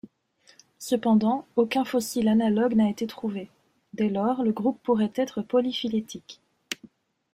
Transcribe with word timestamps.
Cependant 0.79 1.45
aucun 1.55 1.85
fossile 1.85 2.27
analogue 2.27 2.73
n'a 2.73 2.89
été 2.89 3.05
trouvé, 3.05 3.51
dès 3.93 4.09
lors 4.09 4.41
le 4.41 4.51
groupe 4.51 4.81
pourrait 4.81 5.11
être 5.13 5.43
polyphylétique. 5.43 6.41